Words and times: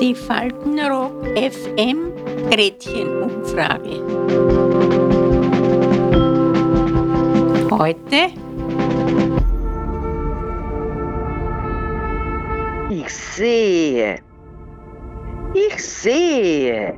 Die 0.00 0.14
Faltenrock 0.14 1.26
FM 1.36 2.12
Gretchenumfrage. 2.50 4.00
Heute 7.70 8.30
Ich 12.88 13.08
sehe, 13.10 14.18
ich 15.52 15.84
sehe 15.84 16.94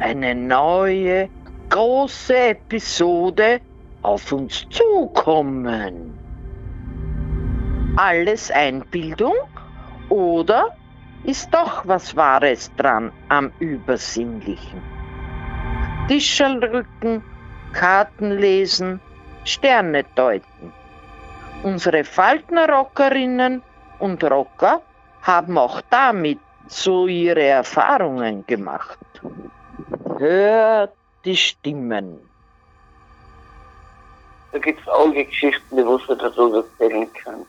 eine 0.00 0.34
neue 0.34 1.30
große 1.70 2.36
Episode 2.50 3.60
auf 4.02 4.30
uns 4.30 4.66
zukommen. 4.68 6.15
Alles 7.96 8.50
Einbildung 8.50 9.34
oder 10.10 10.76
ist 11.24 11.48
doch 11.52 11.86
was 11.86 12.14
Wahres 12.14 12.70
dran 12.76 13.10
am 13.30 13.50
Übersinnlichen? 13.58 14.82
Tischerl 16.06 16.84
Karten 17.72 18.32
lesen, 18.32 19.00
Sterne 19.44 20.04
deuten. 20.14 20.72
Unsere 21.62 22.04
Faltnerrockerinnen 22.04 23.62
und 23.98 24.22
Rocker 24.24 24.82
haben 25.22 25.56
auch 25.56 25.80
damit 25.88 26.38
so 26.68 27.06
ihre 27.06 27.44
Erfahrungen 27.44 28.46
gemacht. 28.46 28.98
Hört 30.18 30.92
die 31.24 31.36
Stimmen. 31.36 32.20
Da 34.52 34.58
gibt 34.58 34.80
es 34.80 34.88
alle 34.88 35.24
Geschichten, 35.24 35.76
die 35.76 35.84
was 35.84 36.06
man 36.08 36.18
darüber 36.18 36.58
erzählen 36.58 37.12
kann. 37.12 37.46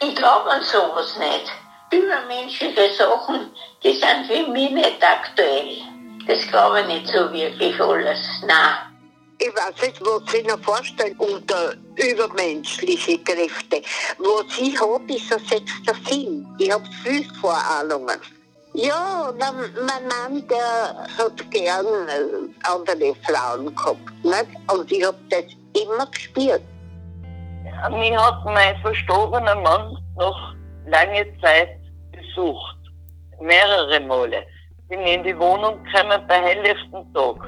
Ich 0.00 0.14
glaube 0.14 0.50
an 0.50 0.62
sowas 0.62 1.16
nicht. 1.18 1.50
Übermenschliche 1.90 2.92
Sachen, 2.96 3.50
die 3.82 3.94
sind 3.94 4.26
für 4.28 4.48
mich 4.50 4.70
nicht 4.70 5.02
aktuell. 5.02 5.78
Das 6.26 6.46
glaube 6.48 6.82
ich 6.82 6.86
nicht 6.86 7.08
so 7.08 7.32
wirklich 7.32 7.80
alles. 7.80 8.18
Nein. 8.46 8.76
Ich 9.40 9.48
weiß 9.48 9.82
nicht, 9.82 10.00
was 10.04 10.32
Sie 10.32 10.42
noch 10.42 10.60
vorstellen 10.60 11.16
unter 11.18 11.74
übermenschliche 11.96 13.18
Kräfte. 13.24 13.82
Was 14.18 14.58
ich 14.58 14.80
habe, 14.80 15.12
ist 15.12 15.32
ein 15.32 15.44
sechster 15.46 15.94
Sinn. 16.08 16.46
Ich 16.58 16.70
habe 16.70 16.84
viel 17.02 17.24
Vorahnungen. 17.40 18.20
Ja, 18.74 19.32
na, 19.36 19.52
mein 19.52 20.06
Mann, 20.06 20.46
der 20.48 21.06
hat 21.16 21.50
gern 21.50 21.86
äh, 21.86 22.68
andere 22.68 23.16
Frauen 23.26 23.74
gehabt. 23.74 24.24
Nicht? 24.24 24.72
Und 24.72 24.92
ich 24.92 25.04
habe 25.04 25.18
das 25.30 25.44
immer 25.72 26.06
gespürt. 26.06 26.62
Ja, 27.80 27.88
mich 27.90 28.16
hat 28.16 28.44
mein 28.44 28.76
verstorbener 28.78 29.54
Mann 29.56 29.96
noch 30.16 30.54
lange 30.86 31.26
Zeit 31.40 31.78
besucht. 32.12 32.76
Mehrere 33.40 34.00
Male. 34.00 34.44
Bin 34.88 35.00
in 35.00 35.22
die 35.22 35.38
Wohnung 35.38 35.82
gekommen 35.84 36.20
bei 36.26 36.40
helllichsten 36.40 37.12
Tag. 37.14 37.44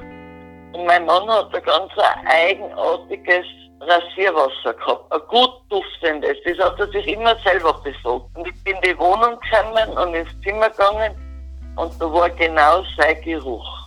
Und 0.72 0.86
mein 0.86 1.04
Mann 1.06 1.28
hat 1.28 1.54
ein 1.54 1.62
ganz 1.62 1.90
eigenartiges 2.26 3.46
Rasierwasser 3.80 4.74
gehabt. 4.74 5.12
Ein 5.12 5.20
gut 5.28 5.50
duftendes. 5.68 6.36
Das 6.44 6.58
hat 6.58 6.78
er 6.78 6.88
sich 6.88 7.08
immer 7.08 7.34
selber 7.36 7.72
besorgt. 7.82 8.36
Und 8.36 8.46
ich 8.46 8.64
bin 8.64 8.76
in 8.76 8.82
die 8.82 8.98
Wohnung 8.98 9.38
gekommen 9.40 9.98
und 9.98 10.14
ins 10.14 10.40
Zimmer 10.42 10.70
gegangen 10.70 11.14
und 11.76 11.92
da 12.00 12.12
war 12.12 12.30
genau 12.30 12.84
sein 12.96 13.20
Geruch. 13.22 13.79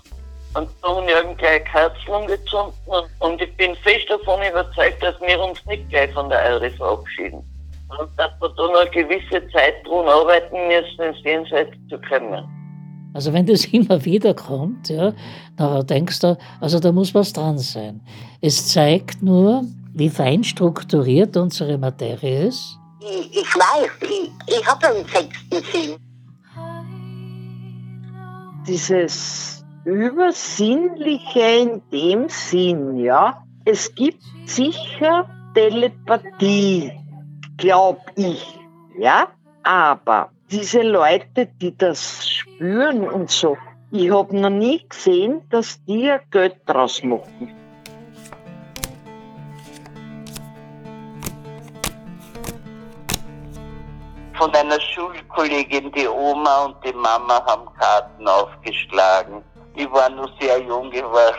Und 0.55 0.69
da 0.81 0.89
habe 0.89 1.05
ich 1.09 1.17
eben 1.17 1.37
gleich 1.37 1.63
Kerzen 1.65 2.11
angezündet 2.11 2.73
und, 2.85 3.05
und 3.19 3.41
ich 3.41 3.55
bin 3.57 3.75
fest 3.77 4.05
davon 4.09 4.39
überzeugt, 4.47 5.01
dass 5.01 5.19
wir 5.21 5.39
uns 5.41 5.65
nicht 5.65 5.89
gleich 5.89 6.11
von 6.13 6.29
der 6.29 6.43
Eure 6.43 6.69
verabschieden. 6.71 7.43
Und 7.89 8.09
dass 8.17 8.31
wir 8.39 8.49
da 8.49 8.67
noch 8.67 8.81
eine 8.81 8.89
gewisse 8.91 9.47
Zeit 9.51 9.75
dran 9.85 10.07
arbeiten 10.07 10.57
müssen, 10.67 11.01
ins 11.01 11.23
Jenseits 11.23 11.75
zu 11.89 11.99
kommen. 12.01 12.43
Also 13.13 13.33
wenn 13.33 13.45
das 13.45 13.65
immer 13.71 14.03
wieder 14.05 14.33
kommt, 14.33 14.89
ja, 14.89 15.13
dann 15.57 15.88
denkst 15.88 16.19
du, 16.19 16.38
also 16.61 16.79
da 16.79 16.91
muss 16.91 17.16
was 17.16 17.33
dran 17.33 17.57
sein. 17.57 18.01
Es 18.41 18.67
zeigt 18.67 19.23
nur, 19.23 19.63
wie 19.94 20.09
fein 20.09 20.44
strukturiert 20.44 21.35
unsere 21.38 21.78
Materie 21.78 22.47
ist. 22.47 22.78
Ich, 22.99 23.38
ich 23.38 23.55
weiß, 23.55 23.89
ich, 24.01 24.31
ich 24.55 24.66
habe 24.66 24.88
einen 24.88 25.05
sechsten 25.05 25.72
Sinn. 25.72 25.95
Dieses 28.67 29.62
Übersinnliche 29.85 31.41
in 31.41 31.81
dem 31.91 32.29
Sinn, 32.29 32.95
ja, 32.95 33.44
es 33.66 33.94
gibt 33.94 34.23
sicher 34.45 35.27
Telepathie, 35.53 36.94
glaub 37.57 37.99
ich, 38.16 38.57
ja, 38.97 39.27
aber 39.61 40.29
diese 40.49 40.83
Leute, 40.83 41.47
die 41.47 41.77
das 41.77 42.29
spüren 42.29 43.09
und 43.09 43.29
so, 43.29 43.57
ich 43.91 44.09
habe 44.09 44.39
noch 44.39 44.49
nie 44.49 44.88
gesehen, 44.88 45.41
dass 45.49 45.83
die 45.83 46.09
ein 46.09 46.22
Geld 46.31 46.61
draus 46.66 47.03
machen. 47.03 47.53
Von 54.38 54.55
einer 54.55 54.79
Schulkollegin, 54.79 55.91
die 55.91 56.07
Oma 56.07 56.66
und 56.66 56.77
die 56.85 56.93
Mama 56.93 57.45
haben 57.45 57.67
Karten 57.77 58.25
aufgeschlagen. 58.27 59.43
Ich 59.75 59.91
war 59.91 60.09
nur 60.09 60.29
sehr 60.39 60.59
jung, 60.61 60.91
ich 60.91 61.03
war 61.03 61.34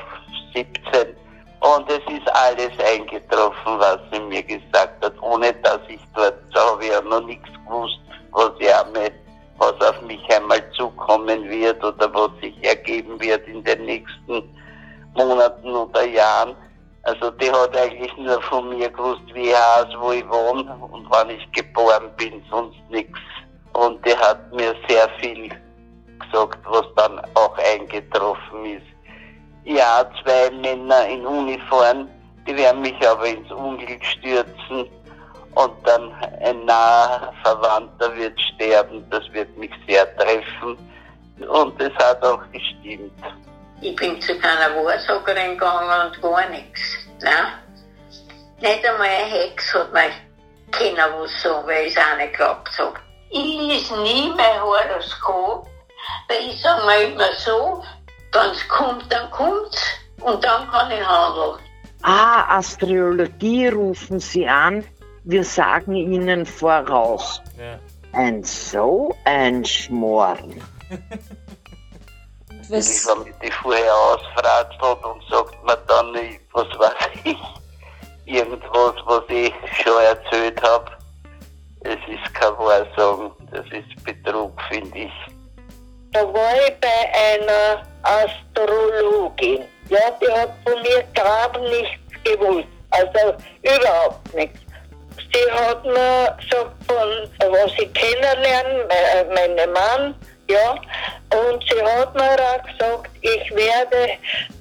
17. 0.54 1.16
Und 1.60 1.88
es 1.88 2.00
ist 2.12 2.28
alles 2.34 2.72
eingetroffen, 2.92 3.78
was 3.78 3.98
sie 4.12 4.20
mir 4.20 4.42
gesagt 4.42 5.04
hat, 5.04 5.14
ohne 5.22 5.52
dass 5.62 5.80
ich 5.88 6.00
dort, 6.14 6.34
da 6.52 6.72
habe 6.72 6.84
ich 6.84 6.90
ja 6.90 7.00
noch 7.00 7.22
nichts 7.22 7.48
gewusst, 7.66 7.98
was, 8.32 8.50
ja 8.58 8.82
einmal, 8.82 9.10
was 9.58 9.72
auf 9.80 10.02
mich 10.02 10.20
einmal 10.34 10.62
zukommen 10.72 11.48
wird 11.48 11.82
oder 11.82 12.12
was 12.12 12.30
sich 12.42 12.54
ergeben 12.62 13.18
wird 13.20 13.46
in 13.46 13.62
den 13.64 13.84
nächsten 13.86 14.42
Monaten 15.14 15.70
oder 15.70 16.04
Jahren. 16.04 16.54
Also 17.04 17.30
die 17.30 17.50
hat 17.50 17.76
eigentlich 17.76 18.14
nur 18.16 18.42
von 18.42 18.68
mir 18.70 18.90
gewusst, 18.90 19.22
wie 19.32 19.48
ich 19.48 19.56
heiße, 19.56 19.96
wo 20.00 20.10
ich 20.12 20.28
wohne 20.28 20.76
und 20.90 21.06
wann 21.08 21.30
ich 21.30 21.50
geboren 21.52 22.10
bin, 22.16 22.42
sonst 22.50 22.78
nichts. 22.90 23.18
Und 23.74 24.04
die 24.06 24.16
hat 24.16 24.52
mir 24.52 24.74
sehr 24.88 25.08
viel 25.20 25.50
gesagt, 26.20 26.58
was 26.64 26.86
dann 26.96 27.20
auch 27.34 27.56
eingetroffen 27.58 28.64
ist. 28.64 28.86
Ja, 29.64 30.08
zwei 30.22 30.50
Männer 30.50 31.06
in 31.06 31.26
Uniform, 31.26 32.08
die 32.46 32.56
werden 32.56 32.82
mich 32.82 33.06
aber 33.06 33.26
ins 33.26 33.50
Unglück 33.50 34.04
stürzen 34.04 34.88
und 35.54 35.72
dann 35.84 36.12
ein 36.42 36.64
naher 36.64 37.32
Verwandter 37.42 38.14
wird 38.16 38.38
sterben, 38.40 39.04
das 39.10 39.22
wird 39.32 39.56
mich 39.56 39.70
sehr 39.88 40.14
treffen 40.16 40.76
und 41.48 41.80
es 41.80 41.94
hat 41.94 42.22
auch 42.22 42.42
gestimmt. 42.52 43.12
Ich 43.80 43.96
bin 43.96 44.20
zu 44.20 44.38
keiner 44.38 44.74
Wahrsagerin 44.76 45.52
gegangen 45.52 46.06
und 46.06 46.22
gar 46.22 46.48
nichts. 46.48 46.80
Nein. 47.20 47.52
Nicht 48.60 48.88
einmal 48.88 49.06
eine 49.06 49.26
Hex 49.26 49.74
hat 49.74 49.92
mir 49.92 50.10
keiner 50.70 51.08
was 51.18 51.42
sagen, 51.42 51.66
weil 51.66 51.86
ich 51.86 51.96
es 51.96 52.02
auch 52.02 52.16
nicht 52.16 52.32
geglaubt 52.32 52.78
habe. 52.78 52.94
Ich 53.30 53.60
lese 53.60 54.00
nie 54.02 54.32
mein 54.36 54.62
Horoskop, 54.62 55.66
weil 56.28 56.48
ich 56.48 56.60
sage 56.60 56.84
mir 56.86 57.12
immer 57.12 57.32
so, 57.38 57.82
wenn 58.32 58.50
es 58.50 58.68
kommt, 58.68 59.12
dann 59.12 59.30
kommt's 59.30 59.82
und 60.20 60.42
dann 60.44 60.68
kann 60.70 60.90
ich 60.90 61.06
handeln. 61.06 61.58
Ah, 62.02 62.58
Astrologie 62.58 63.68
rufen 63.68 64.20
Sie 64.20 64.46
an, 64.46 64.84
wir 65.24 65.44
sagen 65.44 65.94
Ihnen 65.94 66.44
voraus. 66.44 67.40
Ja. 67.58 67.78
Ein 68.12 68.44
so 68.44 69.14
ein 69.24 69.64
Schmoren. 69.64 70.62
Ich 72.64 72.70
Was, 72.70 73.10
habe 73.10 73.24
mich 73.24 73.34
die 73.42 73.50
vorher 73.50 73.94
ausfratzelt 73.94 75.04
und 75.04 75.22
sagt 75.28 75.64
mir 75.66 75.76
dann, 75.86 76.12
nicht, 76.12 76.40
was 76.52 76.66
weiß 76.78 76.94
ich, 77.24 77.36
irgendwas, 78.24 78.94
was 79.04 79.22
ich 79.28 79.52
schon 79.82 80.02
erzählt 80.02 80.62
habe. 80.62 80.90
Es 81.80 81.98
ist 82.08 82.32
kein 82.32 82.56
Wahrsagen, 82.56 83.32
das 83.50 83.66
ist 83.66 84.02
Betrug, 84.02 84.58
finde 84.70 84.98
ich. 84.98 85.12
Da 86.14 86.32
war 86.32 86.54
ich 86.68 86.74
bei 86.80 86.88
einer 87.12 87.82
Astrologin. 88.02 89.64
Ja, 89.88 89.98
die 90.22 90.30
hat 90.30 90.50
von 90.64 90.80
mir 90.82 91.02
gar 91.12 91.58
nichts 91.58 91.98
gewusst. 92.22 92.68
Also 92.90 93.34
überhaupt 93.62 94.32
nichts. 94.32 94.60
Sie 95.32 95.50
hat 95.50 95.84
mir 95.84 96.36
gesagt, 96.38 96.72
von 96.86 97.50
was 97.50 97.72
ich 97.78 97.92
kennenlernen, 97.94 98.88
äh, 98.90 99.24
meinen 99.34 99.72
Mann, 99.72 100.14
ja, 100.48 100.76
und 101.36 101.64
sie 101.68 101.82
hat 101.82 102.14
mir 102.14 102.22
auch 102.22 102.62
gesagt, 102.62 103.10
ich 103.22 103.50
werde 103.56 104.10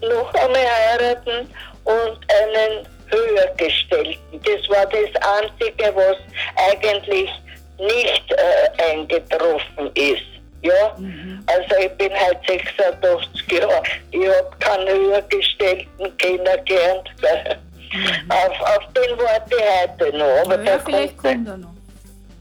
noch 0.02 0.34
einmal 0.34 0.66
heiraten 0.66 1.54
und 1.84 2.18
einen 2.34 2.88
Höhergestellten. 3.12 4.42
Das 4.44 4.68
war 4.70 4.88
das 4.88 5.40
Einzige, 5.40 5.96
was 5.96 6.18
eigentlich 6.72 7.30
nicht 7.78 8.32
äh, 8.32 8.84
eingetroffen 8.92 9.92
ist. 9.94 10.33
Ja, 10.64 10.96
also 11.48 11.76
ich 11.80 11.92
bin 11.98 12.12
halt 12.14 12.38
86 12.48 13.52
Jahre. 13.52 13.84
Ich 14.12 14.26
habe 14.28 14.50
keinen 14.60 14.88
Höhergestellten 14.88 16.18
kennengelernt. 16.18 17.10
Auf, 18.30 18.60
auf 18.62 18.94
den 18.94 19.18
warte 19.20 19.56
ich 19.56 19.90
heute 20.02 20.18
noch. 20.18 20.46
Aber 20.46 20.58
ja, 20.58 20.64
der 20.64 20.80
vielleicht 20.80 21.16
kommt, 21.18 21.46
kommt 21.46 21.48
er 21.48 21.58
noch. 21.58 21.74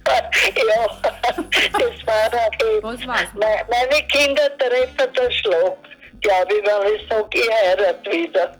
ja, 0.06 0.86
das 1.72 2.06
war 2.06 2.30
dann 2.30 2.82
Was 2.82 3.06
war's? 3.06 3.34
Me- 3.34 3.66
Meine 3.68 4.06
Kinder 4.08 4.48
treffen 4.56 5.12
den 5.14 5.30
Schlag, 5.32 5.76
glaube 6.22 6.54
ich, 6.54 6.64
wenn 6.64 6.94
ich 6.96 7.06
sage, 7.08 7.28
ich 7.34 7.50
heirate 7.50 8.10
wieder. 8.10 8.56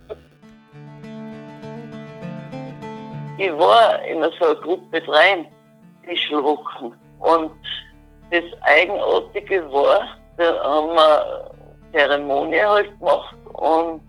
Ich 3.38 3.52
war 3.52 4.02
in 4.04 4.22
so 4.38 4.44
einer 4.44 4.54
Gruppe 4.60 5.02
rein, 5.08 5.46
die 6.06 6.16
schlucken. 6.16 6.92
Und 7.20 7.52
das 8.32 8.44
Eigenartige 8.62 9.70
war, 9.70 10.00
da 10.38 10.58
haben 10.64 10.94
wir 10.94 11.22
eine 11.22 11.50
Zeremonie 11.92 12.62
halt 12.62 12.98
gemacht 12.98 13.36
und 13.52 14.00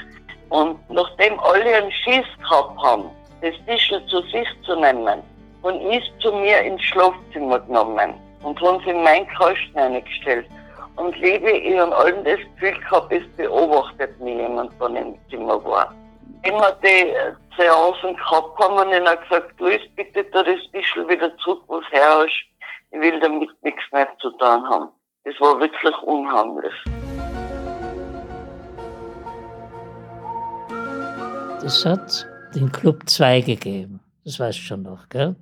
Und 0.48 0.78
nachdem 0.90 1.38
alle 1.40 1.76
einen 1.76 1.92
Schiss 1.92 2.26
gehabt 2.40 2.80
haben, 2.82 3.10
das 3.42 3.54
Tischl 3.66 4.04
zu 4.06 4.22
sich 4.22 4.48
zu 4.64 4.74
nehmen, 4.76 5.22
und 5.62 5.80
ist 5.90 6.10
zu 6.20 6.32
mir 6.32 6.60
ins 6.60 6.82
Schlafzimmer 6.82 7.58
genommen 7.60 8.14
und 8.44 8.60
haben 8.60 8.80
sie 8.84 8.90
in 8.90 9.02
meinen 9.02 9.26
Kasten 9.28 9.76
eingestellt. 9.76 10.46
Und 10.96 11.14
liebe, 11.18 11.50
ich 11.50 11.78
habe 11.78 11.94
allen 11.94 12.24
das 12.24 12.38
Gefühl 12.54 12.80
gehabt, 12.80 13.12
es 13.12 13.22
beobachtet 13.36 14.18
mich 14.18 14.36
jemand, 14.36 14.72
wenn 14.80 14.96
ich 14.96 15.02
im 15.02 15.18
Zimmer 15.30 15.62
war. 15.64 15.94
Immer 16.42 16.72
die 16.82 17.10
äh, 17.10 17.32
Seancen 17.56 18.16
gehabt 18.16 18.58
haben 18.58 18.74
und 18.78 19.08
habe 19.08 19.22
gesagt, 19.22 19.52
du 19.58 19.66
ist 19.66 19.94
bitte 19.94 20.24
da 20.24 20.42
das 20.42 20.60
Tischl 20.72 21.06
wieder 21.08 21.36
zurück, 21.38 21.62
wo 21.66 21.78
es 21.78 21.90
her 21.90 22.24
ist. 22.24 22.32
Ich 22.92 23.00
will 23.00 23.20
damit 23.20 23.50
nichts 23.62 23.82
mehr 23.92 24.08
zu 24.20 24.30
tun 24.32 24.68
haben. 24.68 24.88
Das 25.24 25.34
war 25.40 25.60
wirklich 25.60 25.96
unheimlich. 26.02 26.74
Das 31.60 31.84
hat 31.84 32.26
den 32.54 32.72
Club 32.72 33.02
2 33.06 33.40
gegeben. 33.40 34.00
Das 34.24 34.40
weißt 34.40 34.58
du 34.58 34.62
schon 34.62 34.82
noch, 34.82 35.08
gell? 35.08 35.36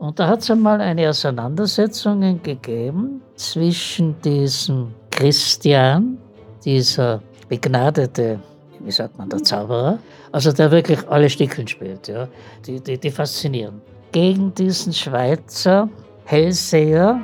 Und 0.00 0.20
da 0.20 0.28
hat 0.28 0.38
es 0.38 0.50
einmal 0.50 0.80
eine 0.80 1.10
Auseinandersetzung 1.10 2.40
gegeben 2.40 3.20
zwischen 3.34 4.14
diesem 4.22 4.94
Christian, 5.10 6.18
dieser 6.64 7.20
begnadete, 7.48 8.38
wie 8.78 8.92
sagt 8.92 9.18
man, 9.18 9.28
der 9.28 9.42
Zauberer, 9.42 9.98
also 10.30 10.52
der 10.52 10.70
wirklich 10.70 11.00
alle 11.08 11.28
Stickeln 11.28 11.66
spielt, 11.66 12.06
ja, 12.06 12.28
die, 12.64 12.80
die, 12.80 12.96
die 12.96 13.10
faszinieren, 13.10 13.82
gegen 14.12 14.54
diesen 14.54 14.92
Schweizer 14.92 15.88
Hellseher, 16.26 17.20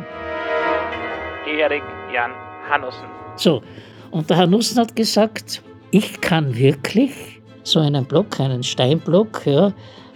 Erik 1.47 1.85
Jan 2.13 2.33
Hannussen. 2.69 3.07
so, 3.37 3.63
und 4.11 4.29
der 4.29 4.39
Herr 4.39 4.47
Nussen 4.49 4.81
hat 4.81 4.97
gesagt, 4.97 5.63
ich 5.93 6.21
kann 6.21 6.57
wirklich 6.57 7.41
so 7.63 7.79
einen 7.79 8.05
Block, 8.05 8.41
einen 8.41 8.65
Steinblock, 8.65 9.47
ja, 9.47 9.73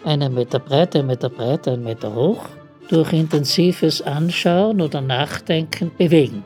einen 0.08 0.34
Meter 0.34 0.58
breit, 0.58 0.96
einen 0.96 1.06
Meter 1.06 1.28
breit, 1.28 1.69
einen 1.69 1.84
Meter 1.84 2.14
hoch, 2.14 2.49
durch 2.88 3.12
intensives 3.12 4.00
Anschauen 4.00 4.81
oder 4.81 5.00
Nachdenken 5.00 5.90
bewegen. 5.96 6.44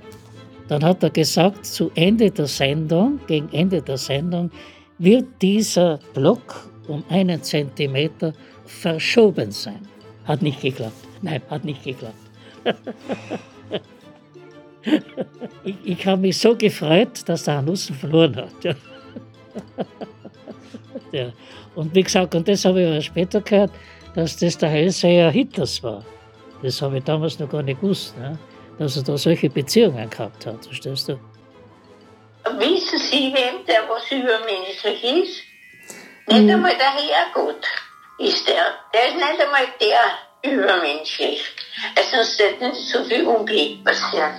Dann 0.68 0.84
hat 0.84 1.02
er 1.02 1.10
gesagt, 1.10 1.64
zu 1.64 1.90
Ende 1.94 2.30
der 2.30 2.46
Sendung, 2.46 3.20
gegen 3.26 3.48
Ende 3.52 3.80
der 3.80 3.98
Sendung, 3.98 4.50
wird 4.98 5.26
dieser 5.40 6.00
Block 6.12 6.68
um 6.88 7.04
einen 7.08 7.42
Zentimeter 7.42 8.32
verschoben 8.66 9.52
sein. 9.52 9.80
Hat 10.24 10.42
nicht 10.42 10.60
geklappt. 10.60 11.06
Nein, 11.22 11.42
hat 11.48 11.64
nicht 11.64 11.82
geklappt. 11.84 12.14
Ich, 15.62 15.76
ich 15.84 16.06
habe 16.06 16.22
mich 16.22 16.38
so 16.38 16.56
gefreut, 16.56 17.22
dass 17.26 17.44
der 17.44 17.58
Hanussen 17.58 17.94
verloren 17.94 18.34
hat. 18.34 18.50
Ja. 21.12 21.32
Und 21.74 21.94
wie 21.94 22.02
gesagt, 22.02 22.34
und 22.34 22.48
das 22.48 22.64
habe 22.64 22.82
ich 22.82 22.98
auch 22.98 23.02
später 23.02 23.40
gehört, 23.40 23.70
dass 24.14 24.36
das 24.36 24.58
der 24.58 24.68
Hellseher 24.68 25.30
Hitlers 25.30 25.82
war. 25.82 26.04
Das 26.62 26.80
habe 26.82 26.98
ich 26.98 27.04
damals 27.04 27.38
noch 27.38 27.48
gar 27.48 27.62
nicht 27.62 27.80
gewusst, 27.80 28.16
ne? 28.18 28.38
dass 28.78 28.96
er 28.96 29.02
da 29.02 29.16
solche 29.16 29.50
Beziehungen 29.50 30.08
gehabt 30.08 30.46
hat, 30.46 30.64
verstehst 30.64 31.08
du? 31.08 31.18
Wissen 32.58 32.98
Sie, 32.98 33.32
wem 33.32 33.64
der 33.66 33.88
was 33.88 34.10
übermenschlich 34.10 35.04
ist? 35.04 35.42
Nicht 36.28 36.50
einmal 36.50 36.76
der 36.76 36.92
Herrgott 36.92 37.64
ist 38.18 38.48
der. 38.48 38.74
Der 38.92 39.08
ist 39.08 39.16
nicht 39.16 39.40
einmal 39.40 39.66
der 39.80 40.52
übermenschlich. 40.52 41.42
Also 41.96 42.16
sonst 42.16 42.40
hätte 42.40 42.68
nicht 42.68 42.88
so 42.88 43.04
viel 43.04 43.26
Unglück 43.26 43.84
passieren. 43.84 44.32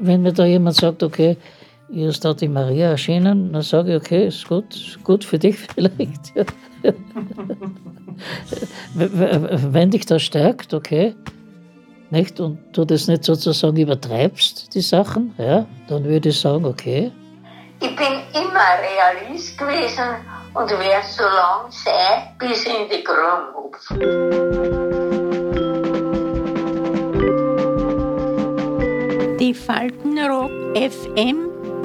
Wenn 0.00 0.22
mir 0.22 0.32
da 0.32 0.44
jemand 0.44 0.76
sagt, 0.76 1.02
okay, 1.02 1.36
hier 1.92 2.08
ist 2.08 2.24
da 2.24 2.32
die 2.32 2.48
Maria 2.48 2.90
erschienen, 2.90 3.52
dann 3.52 3.62
sage 3.62 3.90
ich, 3.90 3.96
okay, 3.96 4.26
ist 4.28 4.48
gut, 4.48 4.98
gut 5.04 5.24
für 5.24 5.38
dich 5.38 5.58
vielleicht. 5.58 6.32
Wenn 8.94 9.90
dich 9.90 10.06
das 10.06 10.22
stärkt, 10.22 10.72
okay, 10.74 11.14
nicht, 12.10 12.40
und 12.40 12.58
du 12.72 12.84
das 12.84 13.08
nicht 13.08 13.24
sozusagen 13.24 13.76
übertreibst, 13.76 14.74
die 14.74 14.80
Sachen, 14.80 15.34
ja, 15.38 15.66
dann 15.88 16.04
würde 16.04 16.30
ich 16.30 16.40
sagen, 16.40 16.64
okay, 16.64 17.12
Ich 17.80 17.96
bin 17.96 18.06
immer 18.32 18.78
Realist 18.80 19.58
gewesen 19.58 20.14
und 20.54 20.70
werde 20.70 21.06
so 21.06 21.24
lang 21.24 21.70
sein, 21.70 22.28
bis 22.38 22.64
ich 22.64 22.72
in 22.72 22.88
die 22.88 23.02
Graben 23.02 23.54
hupfe. 23.54 23.98
Die 29.40 29.54
Faltenrock 29.54 30.50
FM 30.76 31.51